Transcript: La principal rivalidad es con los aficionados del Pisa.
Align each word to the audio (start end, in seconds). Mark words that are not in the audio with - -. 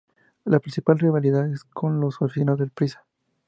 La 0.45 0.59
principal 0.59 0.97
rivalidad 0.97 1.45
es 1.53 1.63
con 1.63 1.99
los 1.99 2.19
aficionados 2.23 2.57
del 2.61 2.71
Pisa. 2.71 3.05